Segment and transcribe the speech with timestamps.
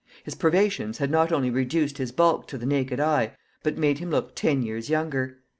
[0.23, 4.09] His privations had not only reduced his bulk to the naked eye, but made him
[4.09, 5.37] look ten years younger.